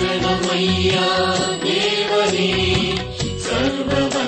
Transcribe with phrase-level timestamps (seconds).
[0.00, 1.08] शरणमय्या
[1.62, 2.48] देवने
[3.44, 4.19] सर्व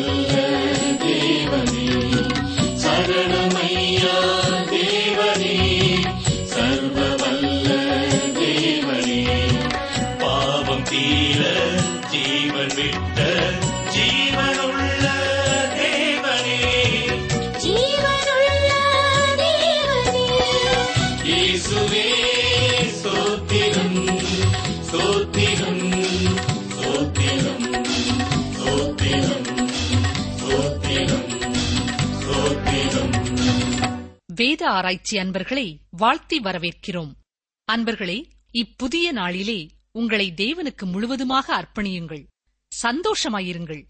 [34.82, 37.12] ஆராய்ச்சி அன்பர்களை வாழ்த்தி வரவேற்கிறோம்.
[37.72, 42.26] அன்பர்களே இப்புதிய நாளிலே உங்களை தேவனுக்கு முழுவதுமாக அர்ப்பணியுங்கள்.
[42.82, 43.86] சந்தோஷமாயிருங்கள்.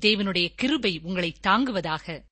[0.00, 2.22] தேவனுடைய கிருபை உங்களை தாங்குவதாக.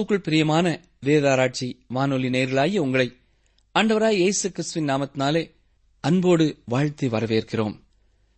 [0.00, 3.16] கிறிஸ்துவுக்குள் பிரியமான வேதாராய்ச்சி வானொலி நேர்களாகி உங்களை
[3.74, 5.50] ஆண்டவராய் இயேசு கிறிஸ்துவின் நாமத்தினாலே
[6.00, 7.80] அன்போடு வாழ்த்தி வரவேற்கிறோம்.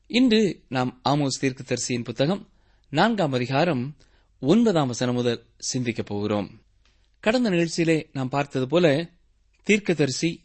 [0.07, 2.49] இன்று நாம் ஆமோஸ் தீர்க்கு தரிசியின் புத்தகம்
[2.89, 3.97] நான்காம் அதிகாரம்
[4.41, 6.61] ஒன்பதாம் வசனம் முதல் சிந்திக்கப் போகிறோம்.
[7.21, 9.11] கடந்த நிகழ்ச்சியிலே நாம் பார்த்தது போல
[9.63, 10.45] தீர்க்கதரிசி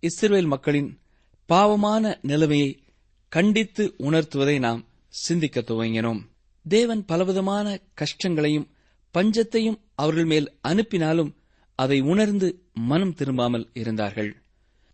[0.00, 1.00] இஸ்ரேல் மக்களின்
[1.46, 2.82] பாவமான நிலைமையை
[3.28, 6.20] கண்டித்து உணர்த்துவதை நாம் சிந்திக்க துவங்கினோம்.
[6.68, 8.68] தேவன் பலவிதமான கஷ்டங்களையும்
[9.14, 11.34] பஞ்சத்தையும் அவர்கள் மேல் அனுப்பினாலும்
[11.74, 14.36] அதை உணர்ந்து மனம் திரும்பாமல் இருந்தார்கள்.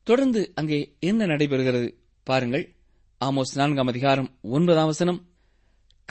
[0.03, 1.95] தொடர்ந்து அங்கே என்ன நடைபெறுகிறது
[2.25, 2.75] பாருங்கள்.
[3.25, 5.29] ஆமோஸ் நான்காம் அதிகாரம் ஒன்பதாம் வசனம்.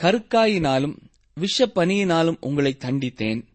[0.02, 0.96] கருக்காயினாலும்
[1.40, 3.46] விஷப்பனியினாலும் உங்களை தண்டித்தேன்.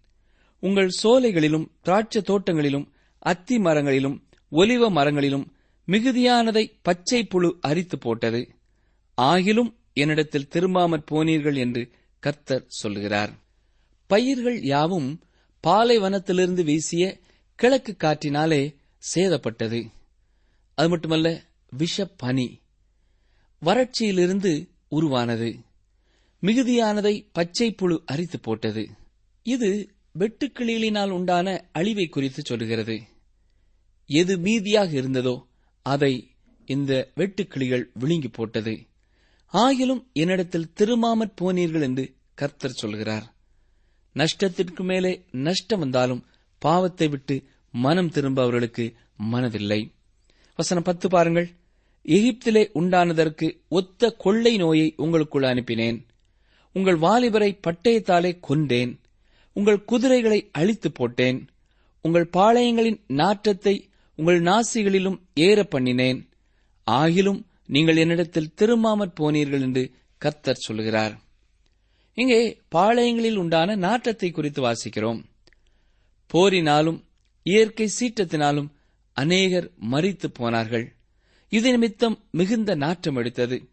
[0.60, 2.88] உங்கள் சோலைகளிலும் திராட்சை தோட்டங்களிலும்
[3.20, 5.46] அத்தி மரங்களிலும் ஒலிவ மரங்களிலும்
[5.88, 8.50] மிகுதியானதை பச்சை புழு அரித்து போட்டது.
[9.22, 13.45] ஆகிலும் என்னிடத்தில் திரும்பாமற் போனீர்கள் என்று கர்த்தர் சொல்லுகிறார்.
[14.08, 15.22] பயிர்கள் யாவும்
[15.68, 17.20] பாலைவனத்திலிருந்து வீசிய
[17.56, 18.76] கிழக்கு காற்றினாலே
[19.16, 19.92] சேதப்பட்டது.
[20.76, 21.44] அது மட்டுமல்ல
[21.78, 22.60] விஷப்பனி
[23.62, 25.60] வறட்சியிலிருந்து உருவானது.
[26.42, 28.90] மிகுதியானதை பச்சை புழு அரித்து போட்டது.
[29.44, 33.02] இது வெட்டுக்கிளிகளினால் உண்டான அழிவை குறித்து சொல்லுகிறது.
[34.06, 35.46] எது மீதியாக இருந்ததோ
[35.82, 36.32] அதை
[36.66, 38.86] இந்த வெட்டுக்கிளிகள் விழுங்கி போட்டது.
[39.54, 43.35] ஆயிலும் என்னிடத்தில் திரும்பாமற் போனீர்கள் என்று கர்த்தர் சொல்கிறார்.
[44.16, 46.26] நஷ்டத்திற்கு மேலே நஷ்டம் வந்தாலும்
[46.58, 49.92] பாவத்தை விட்டு மனம் திரும்ப அவர்களுக்கு மனதில்லை.
[50.56, 51.50] வசனம் பத்து பாருங்கள்.
[52.06, 56.06] எகிப்திலே உண்டானதற்கு ஒத்த கொள்ளை நோயை உங்களுக்குள் அனுப்பினேன்.
[56.74, 59.00] உங்கள் வாலிபரை பட்டயத்தாலே கொண்டேன்
[59.54, 61.48] உங்கள் குதிரைகளை அழித்து போட்டேன்.
[62.02, 66.30] உங்கள் பாளையங்களின் நாற்றத்தை உங்கள் நாசிகளிலும் ஏற பண்ணினேன்.
[66.92, 69.92] ஆகிலும் நீங்கள் என்னிடத்தில் திரும்பாமற் போனீர்கள் என்று
[70.26, 71.25] கத்தர் சொல்கிறார்.
[72.18, 75.24] இங்கே பாளையங்களில் உண்டான நாற்றத்தை குறித்து வாசிக்கிறோம்.
[76.34, 77.00] போரினாலும்
[77.44, 78.70] இயற்கை சீற்றத்தினாலும்
[79.14, 80.96] அநேகர் மறித்து போனார்கள்.
[81.50, 83.70] இது நிமித்தம் மிகுந்த நாற்றம் எடுத்தது.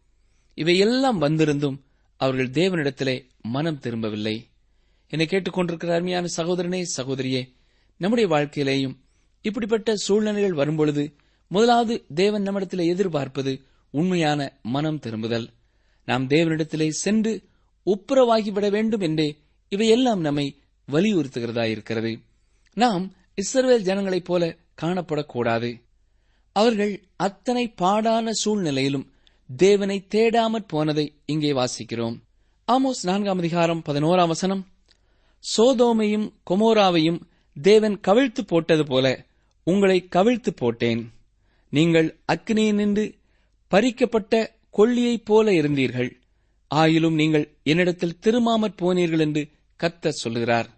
[0.55, 1.79] இவையெல்லாம் வந்திருந்தும்
[2.17, 4.49] அவர்கள் தேவனிடத்திலே மனம் திரும்பவில்லை.
[5.09, 7.43] என்னை கேட்டுக்கொண்டிருக்கிற அருமையான சகோதரனே சகோதரியே
[7.97, 8.97] நம்முடைய வாழ்க்கையிலேயும்
[9.43, 11.15] இப்படிப்பட்ட சூழ்நிலைகள் வரும்பொழுது
[11.49, 13.53] முதலாவது தேவன் நம்மிடத்திலே எதிர்பார்ப்பது
[13.91, 15.49] உண்மையான மனம் திரும்புதல்.
[16.05, 17.32] நாம் தேவனிடத்திலே சென்று
[17.86, 20.56] ஒப்புரவாகிவிட வேண்டும் என்றே இவையெல்லாம் நம்மை
[20.93, 22.19] வலியுறுத்துகிறதா இருக்கிறது.
[22.74, 25.82] நாம் இஸ்ரவேல் ஜனங்களைப் போல காணப்படக்கூடாது.
[26.53, 29.12] அவர்கள் அத்தனை பாடான சூழ்நிலையிலும்
[29.56, 32.19] தேவனை தேடாமற் போனதை இங்கே வாசிக்கிறோம்.
[32.72, 34.67] ஆமோஸ் நான்காம் அதிகாரம் பதினோராம் வசனம்.
[35.56, 37.20] சோதோமையும் கொமோராவையும்
[37.62, 39.24] தேவன் கவிழ்த்து போட்டது போல
[39.65, 41.12] உங்களை கவிழ்த்து போட்டேன்.
[41.70, 43.15] நீங்கள் அக்னியினின்று
[43.70, 46.20] பறிக்கப்பட்ட கொள்ளியைப் போல இருந்தீர்கள்.
[46.81, 49.43] ஆயிலும் நீங்கள் என்னிடத்தில் திரும்பாமற் போனீர்கள் என்று
[49.81, 50.69] கத்த சொல்கிறார்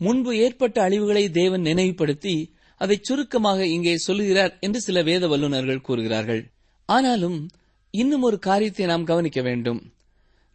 [0.00, 2.34] முன்பு ஏற்பட்ட அழிவுகளை தேவன் நினைவுபடுத்தி
[2.80, 6.42] அதை சுருக்கமாக இங்கே சொல்லுகிறார் என்று சில வேத வல்லுநர்கள் கூறுகிறார்கள்.
[6.88, 7.38] ஆனாலும்
[7.94, 9.80] இன்னும் ஒரு காரியத்தை நாம் கவனிக்க வேண்டும்.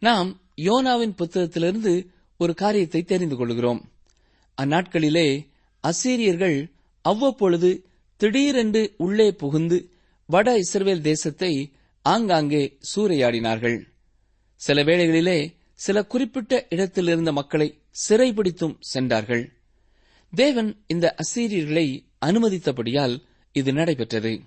[0.02, 1.92] நாம் யோனாவின் புத்தகத்திலிருந்து
[2.40, 3.80] ஒரு காரியத்தை தெரிந்து கொள்கிறோம்.
[4.58, 5.28] அந்நாட்களிலே
[5.84, 6.58] அசீரியர்கள்
[7.04, 7.70] அவ்வப்பொழுது
[8.20, 9.78] திடீரென்று உள்ளே புகுந்து
[10.28, 11.52] வட இஸ்ரவேல் தேசத்தை
[12.04, 13.78] ஆங்காங்கே சூறையாடினார்கள்.
[14.60, 15.38] சில வேளைகளிலே
[15.72, 17.68] சில குறிப்பிட்ட இடத்தில் இருந்த மக்களை
[18.08, 19.52] சிறைபிடித்தும் சென்றார்கள்.
[20.32, 21.86] தேவன் இந்த அசீரியர்களை
[22.26, 23.16] அனுமதித்தபடியால்
[23.52, 24.40] இது நடைபெற்றது.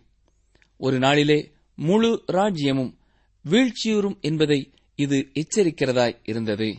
[0.77, 2.91] ஒரு நாளிலே முழு ராஜ்யமும்
[3.45, 6.69] வீழ்ச்சியுறும் என்பதை இது எச்சரிக்கிறதாய் இருந்தது.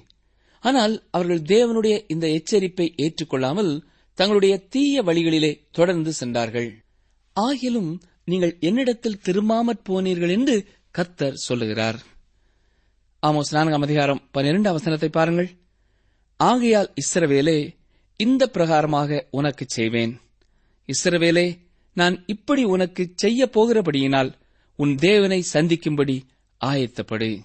[0.60, 3.72] ஆனால் அவர்கள் தேவனுடைய இந்த எச்சரிப்பை ஏற்றுக்கொள்ளாமல்
[4.14, 6.84] தங்களுடைய தீய வழிகளிலே தொடர்ந்து சென்றார்கள்.
[7.36, 10.56] ஆகிலும் நீங்கள் என்னிடத்தில் திரும்பாமற் போனீர்கள் என்று
[10.90, 11.98] கர்த்தர் சொல்லுகிறார்.
[13.22, 15.48] ஆமோஸ் நான்காம் அதிகாரம் பன்னிரண்டு அவசரத்தை பாருங்கள்.
[16.36, 17.74] ஆகையால் இஸ்ரவேலே
[18.16, 20.20] இந்த பிரகாரமாக உனக்கு செய்வேன்.
[20.88, 21.58] இஸ்ரவேலே
[21.92, 24.30] நான் இப்படி உனக்கு செய்ய போகிறபடியினால்
[24.76, 26.16] உன் தேவனை சந்திக்கும்படி
[26.60, 27.42] ஆயத்தப்படு.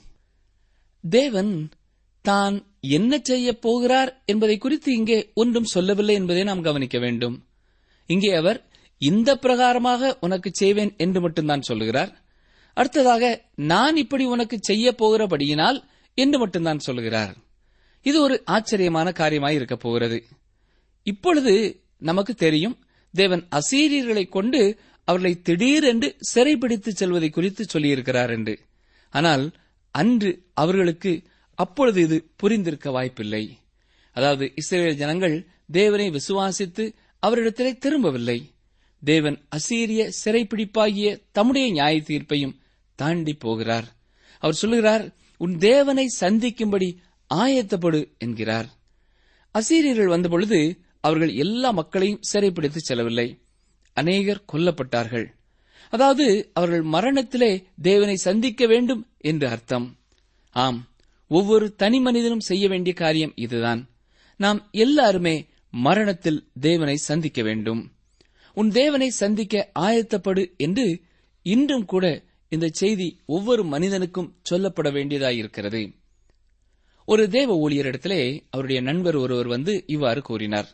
[1.04, 1.72] தேவன்
[2.22, 7.46] தான் என்ன செய்ய போகிறார் என்பதை குறித்து இங்கே ஒன்றும் சொல்லவில்லை என்பதை நாம் கவனிக்க வேண்டும்.
[8.06, 8.60] இங்கே அவர்
[8.98, 12.23] இந்த பிரகாரமாக உனக்கு செய்வேன் என்று மட்டும்தான் சொல்லுகிறார்.
[12.74, 13.24] அடுத்ததாக
[13.56, 15.80] நான் இப்படி உனக்கு செய்ய போகிறபடியினால்
[16.18, 17.36] என்று மட்டும்தான் சொல்லுகிறார்.
[18.02, 20.18] இது ஒரு ஆச்சரியமான காரியமாய் இருக்க போகிறது.
[21.04, 21.54] இப்பொழுது
[21.98, 22.76] நமக்கு தெரியும்
[23.14, 24.62] தேவன் அசீரியர்களை கொண்டு
[25.08, 28.56] அவர்களை திடீரென்று சிறைப்பிடித்து செல்வதை குறித்து சொல்லியிருக்கிறார் என்று.
[29.10, 29.46] ஆனால்
[29.92, 31.12] அன்று அவர்களுக்கு
[31.58, 33.44] அப்பொழுது இது புரிந்திருக்க வாய்ப்பில்லை.
[34.16, 35.36] அதாவது இஸ்ரேல் ஜனங்கள்
[35.72, 36.86] தேவனை விசுவாசித்து
[37.24, 38.40] அவரிடத்திலே திரும்பவில்லை.
[39.04, 42.58] தேவன் அசீரிய சிறைப்பிடிப்பாகிய தம்முடைய நியாய தீர்ப்பையும்
[42.96, 43.96] தாண்டி போகிறார்.
[44.40, 47.00] அவர் சொல்லுகிறார் உன் தேவனை சந்திக்கும்படி
[47.34, 48.68] ஆயத்தப்படு என்கிறார்.
[49.54, 53.42] அசீரியர்கள் வந்தபொழுது அவர்கள் எல்லா மக்களையும் சிறைப்பிடித்து செல்லவில்லை.
[53.94, 55.26] அநேகர் கொல்லப்பட்டார்கள்.
[55.90, 59.98] அதாவது அவர்கள் மரணத்திலே தேவனை சந்திக்க வேண்டும் என்று அர்த்தம்.
[60.52, 60.88] ஆம்
[61.28, 63.90] ஒவ்வொரு தனி மனிதனும் செய்ய வேண்டிய காரியம் இதுதான்.
[64.38, 67.92] நாம் எல்லாருமே மரணத்தில் தேவனை சந்திக்க வேண்டும்.
[68.54, 71.02] உன் தேவனை சந்திக்க ஆயத்தப்படு என்று
[71.42, 72.24] இன்றும் கூட
[72.54, 75.96] இந்த செய்தி ஒவ்வொரு மனிதனுக்கும் சொல்லப்பட வேண்டியதாயிருக்கிறது.
[77.06, 80.70] ஒரு தேவ ஊழியரிடத்திலே அவருடைய நண்பர் ஒருவர் வந்து இவ்வாறு கூறினார்.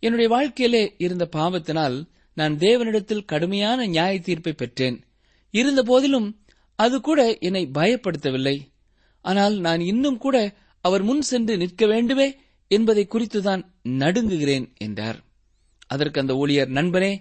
[0.00, 2.04] என்னுடைய வாழ்க்கையிலே இருந்த பாவத்தினால்
[2.34, 5.04] நான் தேவனிடத்தில் கடுமையான நியாய தீர்ப்பை பெற்றேன்.
[5.50, 6.40] இருந்த போதிலும்
[6.76, 8.56] அது கூட என்னை பயப்படுத்தவில்லை.
[9.20, 12.36] ஆனால் நான் இன்னும் கூட அவர் முன் சென்று நிற்க வேண்டுமே
[12.68, 15.24] என்பதை குறித்துதான் நடுங்குகிறேன் என்றார்.
[15.86, 17.12] அதற்கு அந்த ஊழியர் நண்பனே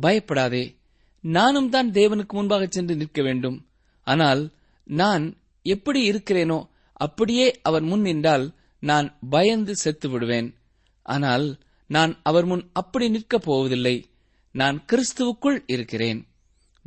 [0.00, 0.79] பயப்படாதே.
[1.20, 3.66] நானும் தான் தேவனுக்கு முன்பாக சென்று நிற்க வேண்டும்.
[4.02, 4.52] ஆனால்
[4.84, 10.54] நான் எப்படி இருக்கிறேனோ அப்படியே அவர் முன் நின்றால் நான் பயந்து செத்து விடுவேன்.
[11.02, 14.06] ஆனால் நான் அவர் முன் அப்படி நிற்கப் போவதில்லை.
[14.52, 16.26] நான் கிறிஸ்துவுக்குள் இருக்கிறேன்.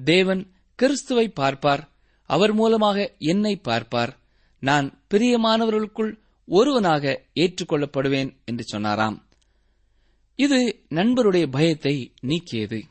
[0.03, 1.89] தேவன் கிறிஸ்துவை பார்ப்பார்.
[2.25, 4.19] அவர் மூலமாக என்னை பார்ப்பார்.
[4.59, 9.27] நான் பிரியமானவர்களுக்குள் ஒருவனாக ஏற்றுக்கொள்ளப்படுவேன் என்று சொன்னாராம்.
[10.35, 10.59] இது
[10.89, 12.83] நண்பருடைய பயத்தை நீக்கியது.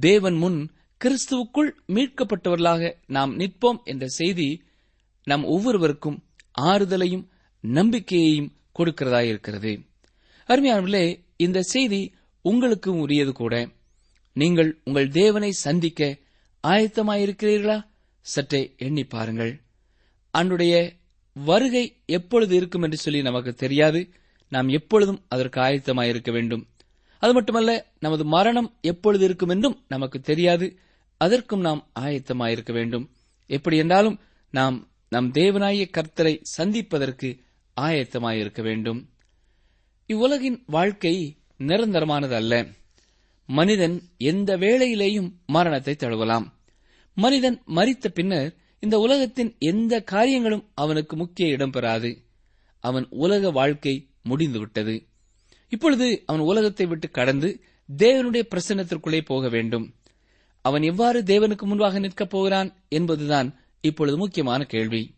[0.00, 0.70] தேவன் முன்
[1.04, 4.62] கிறிஸ்துவுக்குள் மீட்கப்பட்டவர்களாக நாம் நிற்போம் என்ற செய்தி
[5.24, 6.24] நம் ஒவ்வொருவருக்கும்
[6.60, 7.26] ஆறுதலையும்
[7.60, 9.86] நம்பிக்கையையும் கொடுக்கிறதாயிருக்கிறது.
[10.46, 13.68] அருமையானவர்களே இந்த செய்தி உங்களுக்கும் உரியது கூட.
[14.32, 16.18] நீங்கள் உங்கள் தேவனை சந்திக்க
[16.62, 17.86] ஆயத்தமாயிருக்கிறீர்களா?
[18.20, 19.60] சற்றே எண்ணி பாருங்கள்.
[20.30, 20.92] அன்றைய
[21.32, 24.12] வருகை எப்பொழுது இருக்கும் என்று சொல்லி நமக்கு தெரியாது.
[24.48, 26.71] நாம் எப்பொழுதும் அதற்கு ஆயத்தமாயிருக்க வேண்டும்.
[27.22, 30.66] அது மட்டுமல்ல நமது மரணம் எப்பொழுது இருக்கும் என்றும் நமக்கு தெரியாது.
[31.20, 33.04] அதற்கும் நாம் ஆயத்தமாயிருக்க வேண்டும்.
[33.50, 34.16] எப்படி என்றாலும்
[34.50, 34.76] நாம்
[35.08, 37.28] நம் தேவனாய கர்த்தரை சந்திப்பதற்கு
[37.76, 39.00] ஆயத்தமாயிருக்க வேண்டும்.
[40.06, 41.14] இவ்வுலகின் வாழ்க்கை
[41.58, 42.54] நிரந்தரமானது அல்ல
[43.48, 46.46] மனிதன் எந்த வேளையிலேயும் மரணத்தை தழுவலாம்.
[47.16, 48.50] மனிதன் மறித்த பின்னர்
[48.82, 52.10] இந்த உலகத்தின் எந்த காரியங்களும் அவனுக்கு முக்கிய இடம் பெறாது.
[52.84, 54.94] அவன் உலக வாழ்க்கை முடிந்துவிட்டது.
[55.72, 57.64] இப்பொழுது அவன் உலகத்தை விட்டு கடந்து
[57.98, 59.94] தேவனுடைய பிரசன்னத்திற்குள்ளே போக வேண்டும்.
[60.60, 65.14] அவன் எவ்வாறு தேவனுக்கு முன்பாக நிற்கப் போகிறான் என்பதுதான் இப்பொழுது முக்கியமான கேள்வி.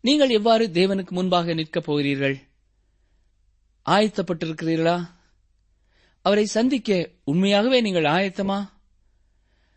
[0.00, 2.38] நீங்கள் எவ்வாறு தேவனுக்கு முன்பாக நிற்கப் போகிறீர்கள்?
[3.90, 5.04] ஆயத்தப்பட்டிருக்கிறீர்களா?
[6.22, 8.68] அவரை சந்திக்க உண்மையாகவே நீங்கள் ஆயத்தமா?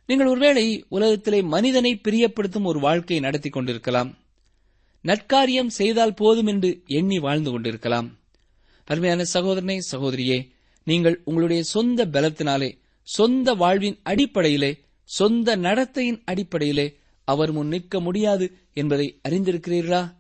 [0.06, 4.18] நீங்கள் ஒருவேளை உலகத்திலே மனிதனை பிரியப்படுத்தும் ஒரு வாழ்க்கையை நடத்தி கொண்டிருக்கலாம்.
[5.04, 8.20] நற்காரியம் செய்தால் போதும் என்று எண்ணி வாழ்ந்து கொண்டிருக்கலாம்.
[8.92, 10.50] அருமையான சகோதரனே சகோதரியே
[10.84, 19.20] நீங்கள் உங்களுடைய சொந்த பலத்தினாலே சொந்த வாழ்வின் அடிப்படையிலே சொந்த நடத்தையின் அடிப்படையிலே அவர் முன் நிற்க முடியாது என்பதை
[19.30, 20.16] அறிந்திருக்கிறீர்களா?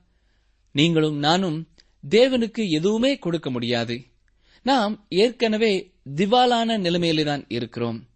[0.71, 1.67] நீங்களும் நானும்
[2.09, 4.01] தேவனுக்கு எதுவுமே கொடுக்க முடியாது.
[4.63, 8.07] நாம் ஏற்கனவே திவாலான நிலைமையில்தான் இருக்கிறோம்.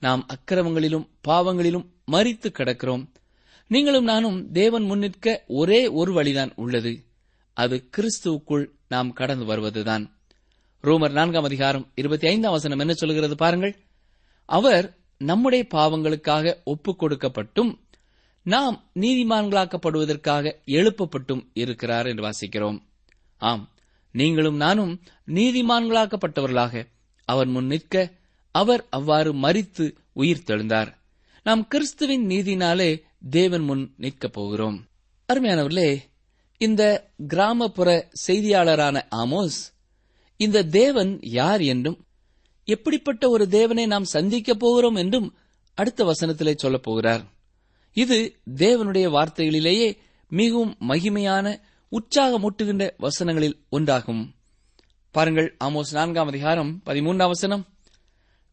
[0.00, 3.06] நாம் அக்கிரமங்களிலும் பாவங்களிலும் மறித்து கிடக்கிறோம்.
[3.68, 7.02] நீங்களும் நானும் தேவன் முன்னிற்க ஒரே ஒரு வழிதான் உள்ளது.
[7.54, 10.18] அது கிறிஸ்துவுக்குள் நாம் கடந்து வருவதுதான்.
[10.82, 13.84] ரோமர் நான்காம் அதிகாரம் இருபத்தி ஐந்தாம் வசனம் என்ன சொல்கிறது பாருங்கள்.
[14.44, 17.78] அவர் நம்முடைய பாவங்களுக்காக ஒப்புக் கொடுக்கப்பட்டும்
[18.42, 22.82] நாம் நீதிமான்களாக்கப்படுவதற்காக எழுப்பப்பட்டும் இருக்கிறார் என்று வாசிக்கிறோம்.
[23.36, 23.72] ஆம்
[24.12, 26.86] நீங்களும் நானும் நீதிமான்களாக்கப்பட்டவர்களாக
[27.24, 28.12] அவர் முன் நிற்க
[28.50, 30.94] அவர் அவ்வாறு மறித்து உயிர் தெழுந்தார்.
[31.42, 34.86] நாம் கிறிஸ்துவின் நீதினாலே தேவன் முன் நிற்கப் போகிறோம்.
[35.32, 35.98] அருமையானவர்களே
[36.56, 39.72] இந்த கிராமப்புற செய்தியாளரான ஆமோஸ்
[40.36, 42.04] இந்த தேவன் யார் என்றும்
[42.64, 45.36] எப்படிப்பட்ட ஒரு தேவனை நாம் சந்திக்கப் போகிறோம் என்றும்
[45.74, 47.24] அடுத்த வசனத்திலே சொல்லப் போகிறார்.
[47.92, 49.96] இது தேவனுடைய வார்த்தைகளிலேயே
[50.28, 51.60] மிகவும் மகிமையான
[51.92, 54.28] உற்சாகமூட்டுகின்ற வசனங்களில் ஒன்றாகும்.
[55.10, 57.66] பாருங்கள் ஆமோஸ் நான்காம் அதிகாரம் பதிமூன்றாம் வசனம்.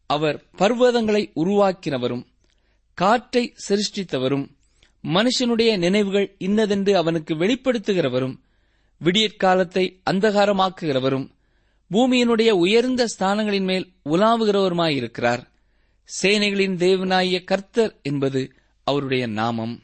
[0.06, 2.24] அவர் பர்வதங்களை உருவாக்கினவரும்
[2.94, 4.48] காற்றை சிருஷ்டித்தவரும்
[5.04, 8.36] மனுஷனுடைய நினைவுகள் இன்னதென்று அவனுக்கு வெளிப்படுத்துகிறவரும்
[9.04, 11.30] விடியற்காலத்தை அந்தகாரமாக்குகிறவரும்
[11.90, 15.42] பூமியினுடைய உயர்ந்த ஸ்தானங்களின் மேல் உலாவுகிறவருமாயிருக்கிறார்.
[16.22, 18.52] சேனைகளின் தேவனாய கர்த்தர் என்பது
[18.84, 19.82] அவருடைய நாமம்.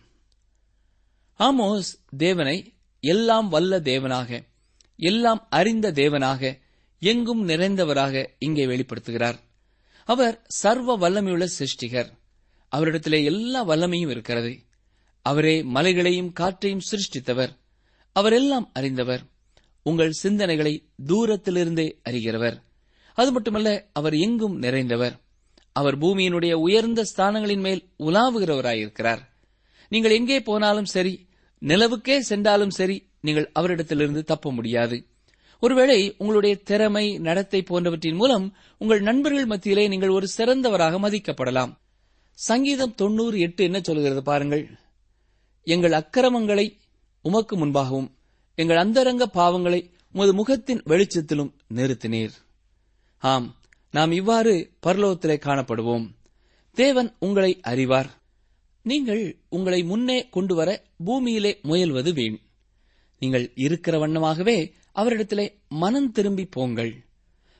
[1.38, 4.46] ஆமோஸ் தேவனை எல்லாம் வல்ல தேவனாக
[4.96, 6.58] எல்லாம் அறிந்த தேவனாக
[7.00, 9.38] எங்கும் நிறைந்தவராக இங்கே வெளிப்படுத்துகிறார்.
[10.04, 12.10] அவர் சர்வ வல்லமையுள்ள சிருஷ்டிகர்.
[12.76, 14.58] அவரிடத்திலே எல்லா வல்லமையும் இருக்கிறது.
[15.30, 17.52] அவரே மலைகளையும் காற்றையும் சிருஷ்டித்தவர்.
[18.16, 19.22] அவரெல்லாம் அறிந்தவர்.
[19.86, 20.74] உங்கள் சிந்தனைகளை
[21.08, 22.56] தூரத்திலிருந்தே அறிகிறவர்.
[23.18, 25.14] அது மட்டுமல்ல அவர் எங்கும் நிறைந்தவர்.
[25.72, 29.22] அவர் பூமியினுடைய உயர்ந்த ஸ்தானங்களின் மேல் உலாவுகிறவராயிருக்கிறார்.
[29.92, 31.14] நீங்கள் எங்கே போனாலும் சரி
[31.62, 34.96] நிலவுக்கே சென்றாலும் சரி நீங்கள் அவரிடத்திலிருந்து தப்ப முடியாது.
[35.62, 38.46] ஒருவேளை உங்களுடைய திறமை நடத்தை போன்றவற்றின் மூலம்
[38.78, 41.72] உங்கள் நண்பர்கள் மத்தியிலே நீங்கள் ஒரு சிறந்தவராக மதிக்கப்படலாம்.
[42.38, 44.64] சங்கீதம் தொண்ணூறு எட்டு என்ன சொல்கிறது பாருங்கள்.
[45.72, 46.78] எங்கள் அக்கிரமங்களை
[47.22, 48.08] உமக்கு முன்பாகவும்
[48.54, 49.80] எங்கள் அந்தரங்க பாவங்களை
[50.12, 52.34] உமது முகத்தின் வெளிச்சத்திலும் நிறுத்தினீர்.
[53.18, 53.56] ஆம்
[53.90, 56.06] நாம் இவ்வாறு பரலோகத்திலே காணப்படுவோம்.
[56.72, 58.10] தேவன் உங்களை அறிவார்.
[58.82, 62.38] நீங்கள் உங்களை முன்னே கொண்டு வர பூமியிலே முயல்வது வீண்.
[63.18, 66.92] நீங்கள் இருக்கிற வண்ணமாகவே அவரிடத்திலே மனம் திரும்பி போங்கள்.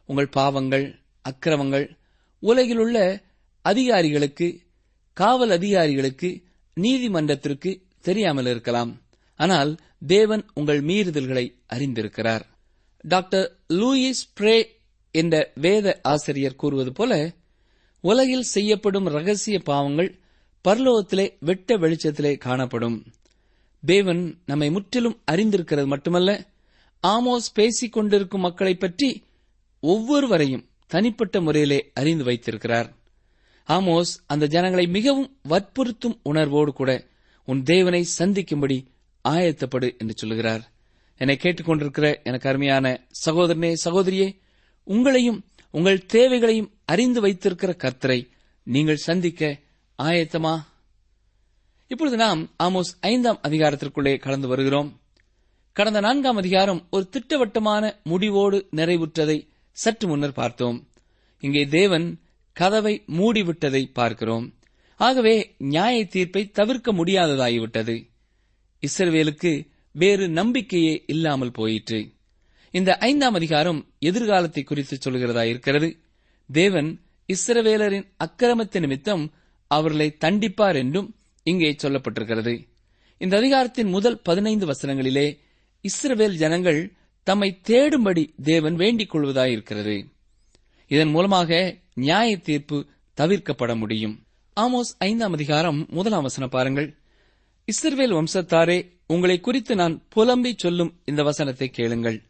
[0.07, 0.87] உங்கள் பாவங்கள்
[1.29, 1.87] அக்கிரமங்கள்
[2.43, 2.99] உலகிலுள்ள
[3.61, 4.49] அதிகாரிகளுக்கு
[5.12, 6.31] காவல் அதிகாரிகளுக்கு
[6.75, 9.00] நீதிமன்றத்திற்கு தெரியாமல் இருக்கலாம்.
[9.37, 9.76] ஆனால்
[10.07, 12.40] தேவன் உங்கள் மீறுதல்களை அறிந்திருக்கிறார்.
[13.00, 14.76] டாக்டர் லூயிஸ் பிரே
[15.11, 17.33] என்ற வேத ஆசிரியர் கூறுவது போல
[18.00, 20.19] உலகில் செய்யப்படும் ரகசிய பாவங்கள்
[20.68, 23.05] பர்லோகத்திலே வெட்ட வெளிச்சத்திலே காணப்படும்.
[23.87, 26.46] தேவன் நம்மை முற்றிலும் அறிந்திருக்கிறது மட்டுமல்ல
[27.07, 29.25] ஆமோஸ் பேசிக் கொண்டிருக்கும் மக்களைப் பற்றி
[29.81, 32.96] ஒவ்வொருவரையும் தனிப்பட்ட முறையிலே அறிந்து வைத்திருக்கிறார்.
[33.68, 37.07] ஆமோஸ் அந்த ஜனங்களை மிகவும் வற்புறுத்தும் உணர்வோடு கூட
[37.48, 38.88] உன் தேவனை சந்திக்கும்படி
[39.28, 40.72] ஆயத்தப்படு என்று சொல்லுகிறார்.
[41.16, 44.38] என்னை கேட்டுக்கொண்டிருக்கிற எனக்கு அருமையான சகோதரனே சகோதரியே
[44.87, 48.28] உங்களையும் உங்கள் தேவைகளையும் அறிந்து வைத்திருக்கிற கர்த்தரை
[48.62, 49.58] நீங்கள் சந்திக்க
[49.98, 50.62] ஆயத்தமா?
[51.87, 55.00] இப்பொழுது நாம் ஆமோஸ் ஐந்தாம் அதிகாரத்திற்குள்ளே கலந்து வருகிறோம்.
[55.72, 60.88] கடந்த நான்காம் அதிகாரம் ஒரு திட்டவட்டமான முடிவோடு நிறைவுற்றதை சற்று முன்னர் பார்த்தோம்.
[61.40, 62.20] இங்கே தேவன்
[62.52, 64.58] கதவை மூடிவிட்டதை பார்க்கிறோம்.
[64.98, 68.08] ஆகவே நியாய தீர்ப்பை தவிர்க்க முடியாததாகிவிட்டது.
[68.82, 72.12] இஸ்ரவேலுக்கு வேறு நம்பிக்கையே இல்லாமல் போயிற்று.
[72.70, 75.98] இந்த ஐந்தாம் அதிகாரம் எதிர்காலத்தை குறித்து சொல்கிறதா இருக்கிறது.
[76.50, 79.32] தேவன் இஸ்ரவேலரின் அக்கிரமத்து நிமித்தம்
[79.66, 82.54] அவர்களை தண்டிப்பார் என்றும் இங்கே சொல்லப்பட்டிருக்கிறது.
[83.18, 85.38] இந்த அதிகாரத்தின் முதல் பதினைந்து வசனங்களிலே
[85.84, 89.96] இஸ்ரவேல் ஜனங்கள் தம்மை தேடும்படி தேவன் வேண்டிக் கொள்வதாயிருக்கிறது.
[90.87, 91.50] இதன் மூலமாக
[91.94, 94.28] நியாய தீர்ப்பு தவிர்க்கப்பட முடியும்.
[94.59, 96.97] ஆமோஸ் ஐந்தாம் அதிகாரம் முதலாம் வசனம் பாருங்கள்.
[97.66, 102.23] இஸ்ரவேல் வம்சத்தாரே உங்களை குறித்து நான் புலம்பி சொல்லும் இந்த வசனத்தை கேளுங்கள்.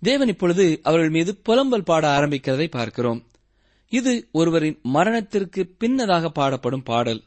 [0.00, 3.26] தேவன் இப்பொழுது அவர்கள் மீது புலம்பல் பாட ஆரம்பிக்கிறதை பார்க்கிறோம்.
[3.88, 7.22] இது ஒருவரின் மரணத்திற்கு பின்னதாக பாடப்படும் பாடல்.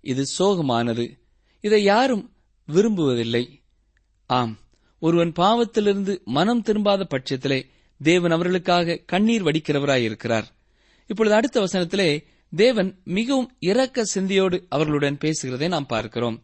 [0.00, 1.18] இது சோகமானது.
[1.60, 2.32] இதை யாரும்
[2.72, 3.60] விரும்புவதில்லை.
[4.26, 4.58] ஆம்
[4.98, 7.62] ஒருவன் பாவத்திலிருந்து மனம் திரும்பாத பட்சத்திலே
[8.02, 10.44] தேவன் அவர்களுக்காக கண்ணீர் வடிக்கிறவராயிருக்கிறார்.
[11.06, 16.42] இப்பொழுது அடுத்த வசனத்திலே தேவன் மிகவும் இரக்க சிந்தியோடு அவர்களுடன் பேசுகிறதை நாம் பார்க்கிறோம்.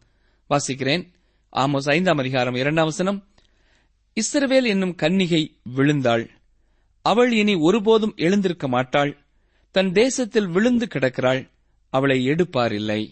[0.49, 1.07] வாசிக்கிறேன்.
[1.55, 3.27] ஆமோஸ் ஐந்தாம் அதிகாரம் இரண்டாம் வசனம்.
[4.21, 6.29] இஸ்ரவேல் என்னும் கன்னிகை விழுந்தாள்.
[7.01, 9.17] அவள் இனி ஒருபோதும் எழுந்திருக்க மாட்டாள்.
[9.71, 11.49] தன் தேசத்தில் விழுந்து கிடக்கிறாள்.
[11.89, 13.11] அவளை எடுப்பாரில்லை.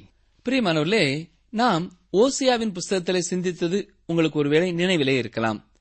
[0.49, 5.71] பிரியமானவர்களே நாம் ஓசியாவின் புஸ்தகத்திலே சிந்தித்தது உங்களுக்கு ஒருவேளை நினைவிலே இருக்கலாம்.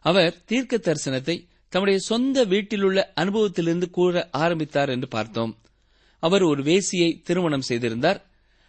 [0.00, 5.58] அவர் தீர்க்க தரிசனத்தை தம்முடைய சொந்த வீட்டிலுள்ள அனுபவத்திலிருந்து கூற ஆரம்பித்தார் என்று பார்த்தோம்.
[6.18, 8.20] அவர் ஒரு வேசியை திருமணம் செய்திருந்தார்.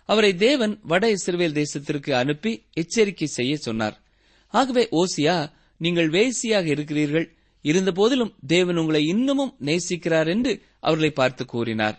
[0.05, 4.01] அவரை தேவன் வட இஸ்ரவேல் தேசத்திற்கு அனுப்பி எச்சரிக்கை செய்ய சொன்னார்.
[4.49, 7.27] ஆகவே ஓசியா நீங்கள் வேசியாக இருக்கிறீர்கள்.
[7.61, 11.97] இருந்தபோதிலும் தேவன் உங்களை இன்னமும் நேசிக்கிறார் என்று அவர்களை பார்த்து கூறினார்.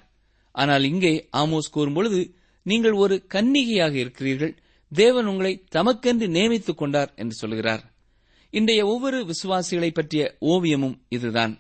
[0.52, 2.20] ஆனால் இங்கே ஆமோஸ் கூறும்பொழுது
[2.62, 4.54] நீங்கள் ஒரு கன்னிகையாக இருக்கிறீர்கள்.
[4.92, 7.82] தேவன் உங்களை தமக்கென்று நியமித்துக் கொண்டார் என்று சொல்கிறார்.
[8.50, 11.58] இன்றைய ஒவ்வொரு விசுவாசிகளை பற்றிய ஓவியமும் இதுதான்.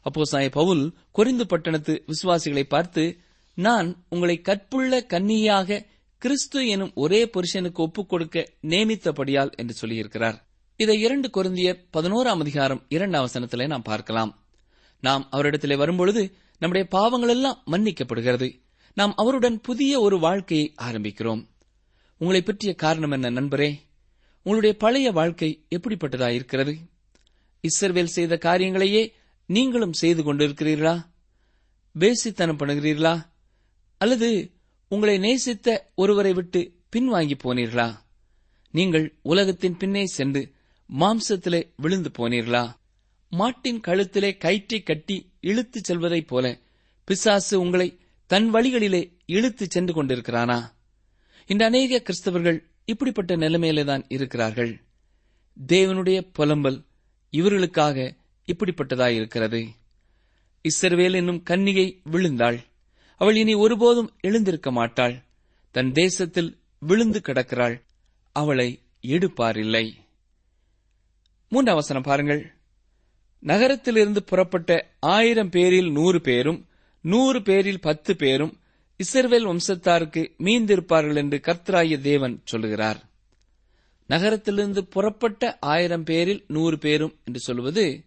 [0.00, 3.18] அப்போ சாய பவுல் கொரிந்து பட்டணத்து விசுவாசிகளை பார்த்து
[3.54, 5.86] நான் உங்களை கற்புள்ள கன்னியாக
[6.18, 10.34] கிறிஸ்து எனும் ஒரே புருஷனுக்கு ஒப்புக் கொடுக்க நியமித்தபடியால் என்று சொல்லியிருக்கிறார்.
[10.76, 14.44] இதை இரண்டு குருந்தியர் பதினோராம் அதிகாரம் இரண்டாம் வசனத்திலே நாம் பார்க்கலாம்.
[15.00, 18.60] நாம் அவரிடத்திலே வரும்பொழுது நம்முடைய பாவங்கள் எல்லாம் மன்னிக்கப்படுகிறது.
[18.94, 21.46] நாம் அவருடன் புதிய ஒரு வாழ்க்கையை ஆரம்பிக்கிறோம்.
[22.18, 23.78] உங்களை பற்றிய காரணம் என்ன நண்பரே?
[24.36, 26.78] உங்களுடைய பழைய வாழ்க்கை எப்படிப்பட்டதா இருக்கிறது
[27.62, 29.12] இஸ்ரவேல் செய்த காரியங்களையே
[29.48, 31.06] நீங்களும் செய்து கொண்டிருக்கிறீர்களா?
[31.98, 33.26] பேசித்தனம் பண்ணுகிறீர்களா
[33.98, 34.50] அல்லது
[34.88, 37.94] உங்களை நேசித்த ஒருவரை விட்டு பின்வாங்கி போனீர்களா?
[38.70, 40.52] நீங்கள் உலகத்தின் பின்னே சென்று
[40.98, 42.76] மாம்சத்திலே விழுந்து போனீர்களா?
[43.28, 46.58] மாட்டின் கழுத்திலே கயிற்றை கட்டி இழுத்துச் செல்வதைப் போல
[47.04, 50.70] பிசாசு உங்களை தன் வழிகளிலே இழுத்துச் சென்று கொண்டிருக்கிறானா?
[51.46, 54.82] இந்த அநேக கிறிஸ்தவர்கள் இப்படிப்பட்ட நிலைமையிலே தான் இருக்கிறார்கள்.
[55.66, 56.84] தேவனுடைய புலம்பல்
[57.30, 58.14] இவர்களுக்காக
[58.48, 59.66] இப்படிப்பட்டதாய் இருக்கிறது.
[60.68, 62.58] இஸ்ரவேல் என்னும் கன்னிகை விழுந்தாள்.
[63.16, 65.24] அவள் இனி ஒருபோதும் எழுந்திருக்க மாட்டாள்.
[65.70, 67.84] தன் தேசத்தில் விழுந்து கிடக்கிறாள்.
[68.32, 69.92] அவளை எடுப்பாரில்லை.
[71.48, 72.54] மூன்றாம் வசனம் பாருங்கள்.
[73.38, 76.66] நகரத்திலிருந்து புறப்பட்ட ஆயிரம் பேரில் நூறு பேரும்
[77.00, 78.60] நூறு பேரில் பத்து பேரும்
[79.04, 83.08] இஸ்ரவேல் வம்சத்தாருக்கு மீந்திருப்பார்கள் என்று கர்த்தராய தேவன் சொல்லுகிறார்.
[84.06, 88.04] நகரத்திலிருந்து புறப்பட்ட ஆயிரம் பேரில் நூறு பேரும் என்று சொல்வது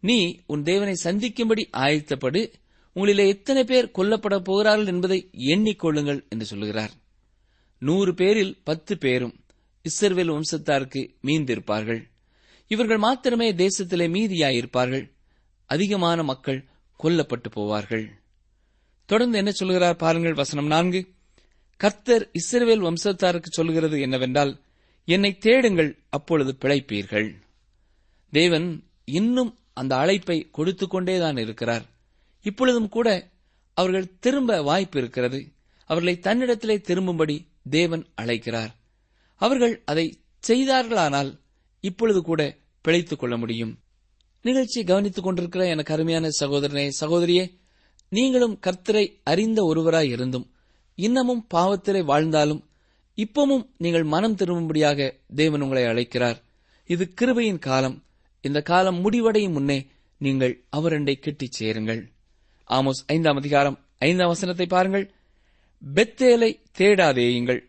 [0.00, 2.52] நீ உன் தேவனை சந்திக்கும்படி ஆயத்தப்படு.
[2.94, 6.90] உங்களிலே எத்தனை பேர் கொல்லப்பட போகிறார்கள் என்பதை எண்ணிக்கொள்ளுங்கள் என்று சொல்லுகிறார்.
[7.78, 9.34] நூறு பேரில் பத்து பேரும்
[9.82, 12.08] இஸ்ரவேல் வம்சத்தாருக்கு மீந்திருப்பார்கள்.
[12.66, 15.10] இவர்கள் மாத்திரமே தேசத்திலே மீதியாயிருப்பார்கள்.
[15.66, 16.64] அதிகமான மக்கள்
[16.96, 18.08] கொல்லப்பட்டு போவார்கள்.
[19.04, 21.08] தொடர்ந்து என்ன சொல்கிறார் பாருங்கள் வசனம் நான்கு.
[21.76, 24.60] கர்த்தர் இஸ்ரவேல் வம்சத்தாருக்கு சொல்கிறது என்னவென்றால்
[25.04, 27.34] என்னை தேடுங்கள் அப்பொழுது பிழைப்பீர்கள்.
[28.30, 31.84] தேவன் இன்னும் அந்த அழைப்பை கொடுத்து கொண்டேதான் இருக்கிறார்.
[32.42, 33.28] இப்பொழுதும் கூட
[33.74, 35.52] அவர்கள் திரும்ப வாய்ப்பு இருக்கிறது.
[35.86, 38.74] அவர்களை தன்னிடத்திலே திரும்பும்படி தேவன் அழைக்கிறார்.
[39.34, 41.38] அவர்கள் அதை செய்தார்களானால்
[41.80, 43.78] இப்பொழுது கூட பிழைத்துக் கொள்ள முடியும்.
[44.42, 47.56] நிகழ்ச்சியை கவனித்துக் கொண்டிருக்கிற எனக்கு அருமையான சகோதரனே சகோதரியே
[48.08, 50.50] நீங்களும் கர்த்தரை அறிந்த ஒருவராய் இருந்தும்
[50.94, 52.68] இன்னமும் பாவத்திலே வாழ்ந்தாலும்
[53.16, 56.42] இப்பவும் நீங்கள் மனம் திரும்பும்படியாக தேவன் உங்களை அழைக்கிறார்.
[56.86, 58.05] இது கிருபையின் காலம்.
[58.46, 59.78] இந்த காலம் முடிவடையும் முன்னே
[60.18, 62.02] நீங்கள் அவரண்டை கிட்டிச் சேருங்கள்.
[62.68, 65.06] ஆமோஸ் ஐந்தாம் அதிகாரம் ஐந்தாம் வசனத்தை பாருங்கள்.
[65.94, 67.60] பெத்தேலை தேடாதேயுங்கள்.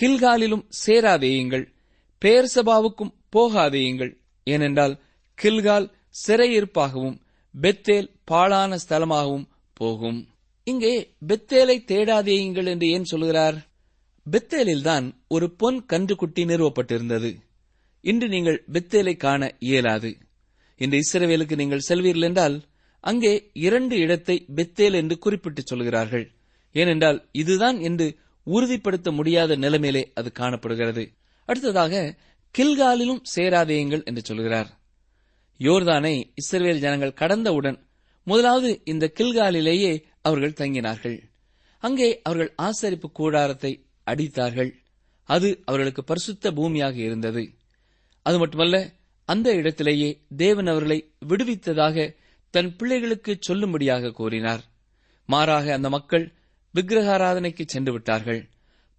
[0.00, 1.64] கில்காலிலும் சேராதேயுங்கள்.
[2.24, 4.12] பேர்சபாவுக்கும் போகாதேயுங்கள்.
[4.44, 4.94] ஏனென்றால்
[5.42, 5.88] கில்கால்
[6.26, 7.18] சிறையிருப்பாகவும்
[7.60, 10.20] பெத்தேல் பாழான ஸ்தலமாகவும் போகும்.
[10.64, 10.94] இங்கே
[11.28, 13.56] பெத்தேலை தேடாதேயுங்கள் என்று ஏன் சொல்கிறார்?
[14.30, 17.30] பெத்தேலில்தான் ஒரு பொன் கன்றுக்குட்டி நிறுவப்பட்டிருந்தது.
[18.10, 20.10] இன்று நீங்கள் பெத்தேலை காண இயலாது.
[20.80, 22.56] இன்று இஸ்ரவேலுக்கு நீங்கள் செல்வீர்கள் என்றால்
[23.04, 23.32] அங்கே
[23.66, 26.26] இரண்டு இடத்தை பெத்தேல் என்று குறிப்பிட்டு சொல்கிறார்கள்.
[26.74, 28.06] ஏனென்றால் இதுதான் என்று
[28.46, 31.04] உறுதிப்படுத்த முடியாத நிலைமையிலே அது காணப்படுகிறது.
[31.48, 31.94] அடுத்ததாக
[32.54, 34.70] கில்காலிலும் சேராதேயுங்கள் என்று சொல்கிறார்.
[35.60, 37.78] யோர்தானை இஸ்ரேல் ஜனங்கள் கடந்தவுடன்
[38.26, 41.18] முதலாவது இந்த கில்காலிலேயே அவர்கள் தங்கினார்கள்.
[41.82, 43.72] அங்கே அவர்கள் ஆசரிப்பு கூடாரத்தை
[44.06, 44.70] அடித்தார்கள்.
[45.28, 47.42] அது அவர்களுக்கு பரிசுத்த பூமியாக இருந்தது.
[48.26, 48.76] அது மட்டுமல்ல
[49.24, 52.14] அந்த இடத்திலேயே தேவன் அவர்களை விடுவித்ததாக
[52.50, 54.62] தன் பிள்ளைகளுக்கு சொல்லும்படியாக கூறினார்
[55.26, 56.32] மாறாக அந்த மக்கள்
[56.74, 58.48] விக்கிரகாராதனைக்கு சென்று விட்டார்கள்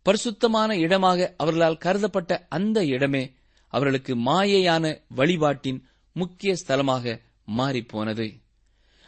[0.06, 3.24] பரிசுத்தமான இடமாக அவர்களால் கருதப்பட்ட அந்த இடமே
[3.68, 5.80] அவர்களுக்கு மாயையான வழிபாட்டின்
[6.16, 7.22] முக்கிய ஸ்தலமாக
[7.58, 8.28] மாறிப்போனது.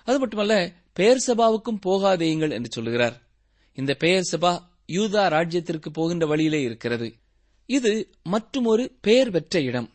[0.07, 0.55] அது மட்டுமல்ல
[0.93, 3.17] பெயர் சபாவுக்கும் போகாதேயுங்கள் என்று சொல்லுகிறார்.
[3.77, 4.53] இந்த பெயர் சபா
[4.87, 7.07] யூதா ராஜ்யத்திற்கு போகின்ற வழியிலே இருக்கிறது.
[7.69, 7.91] இது
[8.23, 9.89] மற்றுமொரு பெயர் பெற்ற இடம்.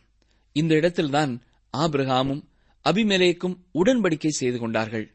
[0.53, 1.33] இந்த இடத்தில்தான்
[1.73, 2.41] ஆபிரகாமும்
[2.85, 5.05] அபிமெலேக்கும் உடன்படிக்கை செய்து கொண்டார்கள்.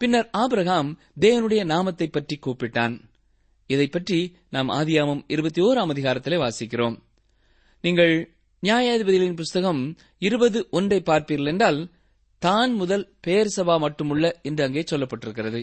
[0.00, 2.94] பின்னர் ஆபிரகாம் தேவனுடைய நாமத்தை பற்றி கூப்பிட்டான்.
[3.70, 4.18] இதை பற்றி
[4.48, 6.96] நாம் ஆதியாமம் இருபத்தி ஓராம் அதிகாரத்திலே வாசிக்கிறோம்.
[7.84, 8.14] நீங்கள்
[8.62, 9.80] நியாயாதிபதிகளின் புஸ்தகம்
[10.18, 11.80] இருபது ஒன்றை பார்ப்பீர்கள் என்றால்
[12.42, 15.60] தான் முதல் பேர் சபா மட்டுமுள்ள என்று அங்கே சொல்லப்பட்டிருக்கிறது.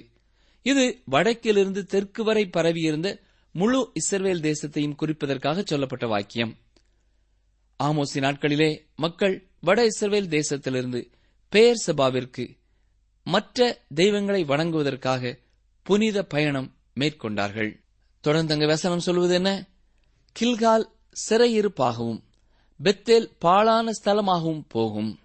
[0.66, 3.10] இது வடக்கிலிருந்து தெற்கு வரை பரவியிருந்த
[3.56, 6.54] முழு இஸ்ரவேல் தேசத்தையும் குறிப்பதற்காக சொல்லப்பட்ட வாக்கியம்.
[7.84, 11.02] ஆமோசி நாட்களிலே மக்கள் வட இஸ்ரவேல் தேசத்திலிருந்து
[11.50, 12.46] பெயர் சபாவிற்கு
[13.24, 15.40] மற்ற தெய்வங்களை வணங்குவதற்காக
[15.84, 16.70] புனித பயணம்
[17.00, 17.72] மேற்கொண்டார்கள்.
[18.20, 19.52] தொடர்ந்து அங்கு வசனம் சொல்வது என்ன?
[20.40, 20.86] கில்கால்
[21.30, 22.22] சிறையிருப்பாகவும்
[22.84, 25.20] பெத்தேல் பாழான ஸ்தலமாகவும் போகும்.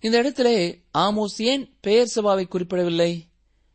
[0.00, 3.28] இந்த இடத்திலே ஆமோஸ் ஏன் பெயர் சபாவை குறிப்பிடவில்லை?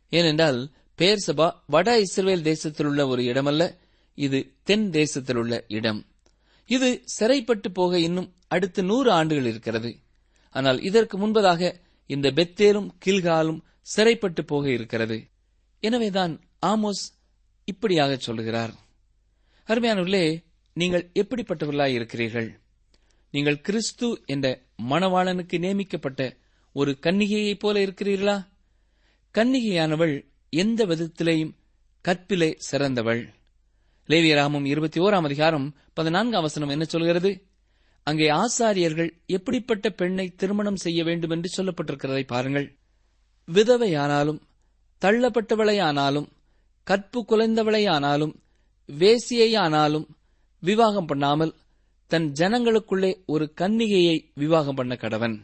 [0.08, 3.76] ஏனென்றால் பெயர் சபா வட இஸ்ரேல் தேசத்தில் உள்ள ஒரு இடமல்ல
[4.14, 6.06] இது தென் தேசத்தில் உள்ள இடம்.
[6.70, 9.90] இது சிறைப்பட்டு போக இன்னும் அடுத்த நூறு ஆண்டுகள் இருக்கிறது.
[10.50, 11.74] ஆனால் இதற்கு முன்பதாக
[12.06, 15.18] இந்த பெத்தேலும் கில்காலும் சிறைப்பட்டு போக இருக்கிறது.
[15.80, 16.34] எனவேதான்
[16.66, 17.02] ஆமோஸ்
[17.64, 18.74] இப்படியாக சொல்கிறார்.
[19.66, 20.24] அருமையானவர்களே
[20.74, 22.48] நீங்கள் எப்படிப்பட்டவர்களாய் இருக்கிறீர்கள்?
[23.30, 24.46] நீங்கள் கிறிஸ்து என்ற
[24.90, 26.36] மணவாளனுக்கு நியமிக்கப்பட்ட
[26.72, 28.36] ஒரு கன்னிகையைப் போல இருக்கிறீர்களா?
[29.34, 30.14] கன்னிகையானவள்
[30.50, 31.54] எந்த விதத்திலேயும்
[32.04, 33.22] கற்பிலே சிறந்தவள்.
[34.10, 37.30] லேவியராமம் இருபத்தி ஓராம் அதிகாரம் பதினான்காம் வசனம் என்ன சொல்கிறது?
[38.02, 42.66] அங்கே ஆசாரியர்கள் எப்படிப்பட்ட பெண்ணை திருமணம் செய்ய வேண்டும் என்று சொல்லப்பட்டிருக்கிறதை பாருங்கள்.
[43.52, 44.40] விதவையானாலும்
[45.00, 46.28] தள்ளப்பட்டவளையானாலும்
[46.82, 48.34] கற்பு குலைந்தவளையானாலும்
[48.88, 50.06] வேசியையானாலும்
[50.58, 51.54] விவாகம் பண்ணாமல்
[52.06, 55.36] தன் ஜனங்களுக்குள்ளே ஒரு கன்னிகையை விவாகம் பண்ண கடவன்.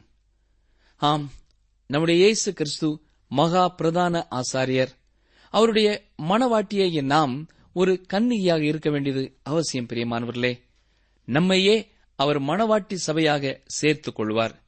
[0.97, 1.31] ஆம்
[1.87, 4.89] நம்முடைய இயேசு கிறிஸ்து மகா பிரதான ஆசாரியர்.
[5.51, 7.47] அவருடைய மனவாட்டியை நாம்
[7.79, 10.59] ஒரு கன்னிகையாக இருக்க வேண்டியது அவசியம் பிரியமானவர்களே.
[11.25, 14.63] நம்மையே அவர் மணவாட்டி சபையாக சேர்த்துக் கொள்வார்.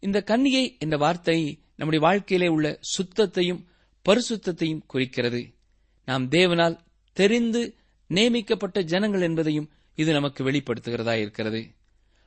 [0.00, 3.64] இந்த கன்னிகை என்ற வார்த்தை நம்முடைய வாழ்க்கையிலே உள்ள சுத்தத்தையும்
[4.08, 5.54] பரிசுத்தையும் குறிக்கிறது.
[6.04, 6.78] நாம் தேவனால்
[7.12, 11.70] தெரிந்து நியமிக்கப்பட்ட ஜனங்கள் என்பதையும் இது நமக்கு வெளிப்படுத்துகிறதா இருக்கிறது.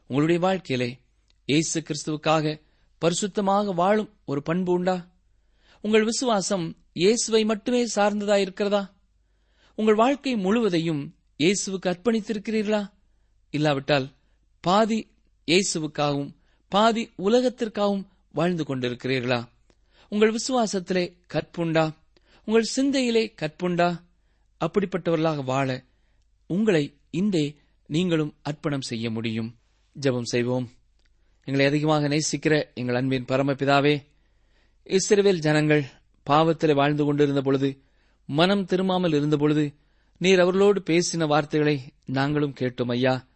[0.07, 0.99] உங்களுடைய வாழ்க்கையிலே
[1.45, 2.61] இயேசு கிறிஸ்துவுக்காக
[3.01, 5.07] பரிசுத்தமாக வாழும் ஒரு பண்பு உண்டா?
[5.81, 8.94] உங்கள் விசுவாசம் இயேசுவை மட்டுமே சார்ந்ததா இருக்கிறதா?
[9.75, 12.91] உங்கள் வாழ்க்கை முழுவதையும் இயேசுவுக்கு அர்ப்பணித்திருக்கிறீர்களா?
[13.49, 14.11] இல்லாவிட்டால்
[14.59, 15.11] பாதி
[15.47, 16.35] இயேசுவுக்காகவும்
[16.67, 19.47] பாதி உலகத்திற்காகவும் வாழ்ந்து கொண்டிருக்கிறீர்களா?
[20.09, 21.95] உங்கள் விசுவாசத்திலே கற்புண்டா?
[22.45, 24.01] உங்கள் சிந்தையிலே கற்புண்டா?
[24.59, 25.83] அப்படிப்பட்டவர்களாக வாழ
[26.47, 29.55] உங்களை இன்றே நீங்களும் அர்ப்பணம் செய்ய முடியும்.
[30.01, 30.69] ஜெபம் செய்வோம்.
[31.43, 34.05] எங்களை அதிகமாக நேசிக்கிற எங்கள் அன்பின் பரமபிதாவே
[34.85, 35.83] இஸ்ரவேல் ஜனங்கள்
[36.29, 37.84] பாவத்திலே வாழ்ந்து கொண்டிருந்த பொழுது
[38.25, 39.73] மனம் திரும்பாமல் இருந்த பொழுது
[40.17, 43.27] நீர் அவர்களோடு பேசின வார்த்தைகளை நாங்களும் கேட்டோம் ஐயா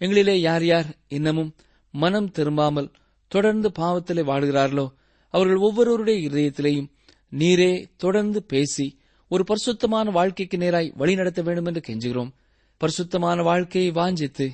[0.00, 1.54] எங்களிலே யார் யார் இன்னமும்
[1.90, 2.92] மனம் திரும்பாமல்
[3.28, 4.86] தொடர்ந்து பாவத்திலே வாழுகிறார்களோ
[5.30, 6.90] அவர்கள் ஒவ்வொருவருடைய இதயத்திலேயும்
[7.32, 12.30] நீரே தொடர்ந்து பேசி ஒரு பரிசுத்தமான வாழ்க்கைக்கு நேராய் வழிநடத்த வேண்டும் என்று கெஞ்சுகிறோம்.
[12.76, 14.46] பரிசுத்தமான வாழ்க்கையை வாஞ்சித்து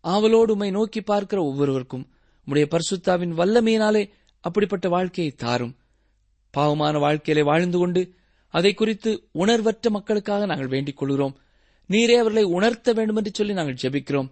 [0.00, 2.08] ஆவலோடு உமை நோக்கி பார்க்கிற ஒவ்வொருவருக்கும்
[2.46, 5.76] உடைய பரிசுத்தாவின் வல்லமையினாலே அப்படிப்பட்ட வாழ்க்கையை தாரும்.
[6.50, 8.14] பாவமான வாழ்க்கையிலே வாழ்ந்து கொண்டு
[8.54, 11.34] அதை குறித்து உணர்வற்ற மக்களுக்காக நாங்கள் வேண்டிக் கொள்கிறோம்.
[11.90, 14.28] நீரே அவர்களை உணர்த்த வேண்டும் என்று சொல்லி நாங்கள் ஜெபிக்கிறோம்.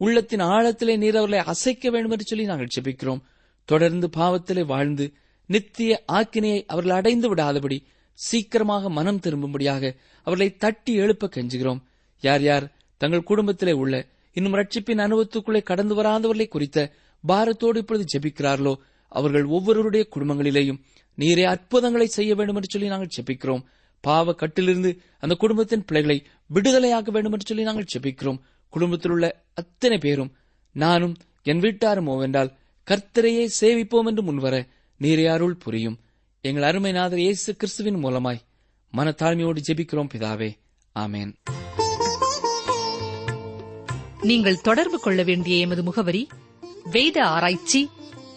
[0.00, 3.22] உள்ளத்தின் ஆழத்திலே நீர் அவர்களை அசைக்க வேண்டும் என்று சொல்லி நாங்கள் ஜெபிக்கிறோம்.
[3.68, 5.06] தொடர்ந்து பாவத்திலே வாழ்ந்து
[5.46, 7.78] நித்திய ஆக்கினையை அவர்கள் அடைந்து விடாதபடி
[8.18, 9.92] சீக்கிரமாக மனம் திரும்பும்படியாக
[10.26, 11.80] அவர்களை தட்டி எழுப்ப கெஞ்சுகிறோம்.
[12.22, 12.66] யார் யார்
[13.00, 13.94] தங்கள் குடும்பத்திலே உள்ள
[14.36, 16.78] இன்னும் ரட்சிப்பின் அனுபவத்துக்குள்ளே கடந்து வராதவர்களை குறித்த
[17.24, 18.74] பாரத்தோடு இப்பொழுது ஜெபிக்கிறார்களோ
[19.18, 20.80] அவர்கள் ஒவ்வொருவருடைய குடும்பங்களிலேயும்
[21.18, 23.64] நீரே அற்புதங்களை செய்ய வேண்டும் என்று சொல்லி நாங்கள் ஜெபிக்கிறோம்.
[24.04, 26.18] பாவ கட்டிலிருந்து அந்த குடும்பத்தின் பிள்ளைகளை
[26.54, 28.40] விடுதலையாக்க வேண்டும் என்று சொல்லி நாங்கள் ஜெபிக்கிறோம்.
[28.72, 30.32] குடும்பத்தில் உள்ள அத்தனை பேரும்
[30.76, 31.14] நானும்
[31.50, 32.54] என் வீட்டாரும் ஓவென்றால்
[32.88, 34.54] கர்த்தரையே சேவிப்போம் என்று முன்வர
[35.00, 35.98] நீரே அருள் புரியும்.
[36.44, 38.42] எங்கள் அருமை நாதர் இயேசு கிறிஸ்துவின் மூலமாய்
[38.92, 40.50] மனத்தாழ்மையோடு ஜெபிக்கிறோம் பிதாவே.
[40.96, 41.32] ஆமேன்.
[44.30, 46.22] நீங்கள் தொடர்பு கொள்ள வேண்டிய எமது முகவரி
[46.90, 47.80] வேத ஆராய்ச்சி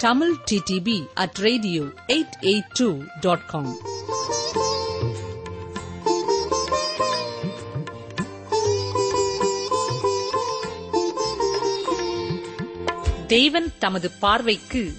[0.00, 3.76] Tamil DTP at radio eight eight two dot com
[13.26, 14.92] தேவன் தமது பார்வைக்கு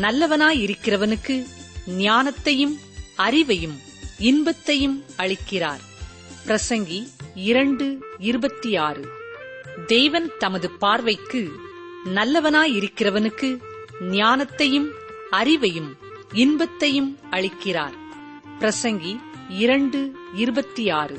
[0.00, 1.46] நல்லவனாயிருக்கிறவனுக்கு
[1.88, 2.78] ஞானத்தையும்
[3.18, 3.78] அறிவையும்
[4.18, 5.80] இன்பத்தையும் அளிக்கிறார்.
[6.46, 9.08] பிரசங்கி இரண்டு இருபத்தி ஆறு.
[9.86, 11.50] தேவன் தமது பார்வைக்கு
[12.04, 13.58] நல்லவனாயிருக்கிறவனுக்கு
[14.00, 14.88] ஞானத்தையும்
[15.32, 15.92] அறிவையும்
[16.32, 17.92] இன்பத்தையும் அளிக்கிறார்.
[18.60, 21.18] பிரசங்கி இரண்டு இருபத்தி ஆறு.